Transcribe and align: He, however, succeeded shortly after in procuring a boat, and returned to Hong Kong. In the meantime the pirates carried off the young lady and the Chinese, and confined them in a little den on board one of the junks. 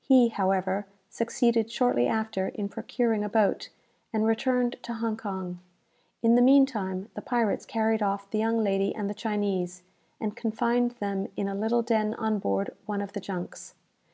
He, 0.00 0.28
however, 0.28 0.86
succeeded 1.10 1.70
shortly 1.70 2.06
after 2.08 2.48
in 2.48 2.70
procuring 2.70 3.22
a 3.22 3.28
boat, 3.28 3.68
and 4.10 4.24
returned 4.24 4.76
to 4.84 4.94
Hong 4.94 5.18
Kong. 5.18 5.58
In 6.22 6.34
the 6.34 6.40
meantime 6.40 7.10
the 7.12 7.20
pirates 7.20 7.66
carried 7.66 8.00
off 8.02 8.30
the 8.30 8.38
young 8.38 8.64
lady 8.64 8.94
and 8.94 9.10
the 9.10 9.12
Chinese, 9.12 9.82
and 10.18 10.34
confined 10.34 10.92
them 10.92 11.28
in 11.36 11.46
a 11.46 11.54
little 11.54 11.82
den 11.82 12.14
on 12.14 12.38
board 12.38 12.70
one 12.86 13.02
of 13.02 13.12
the 13.12 13.20
junks. 13.20 13.74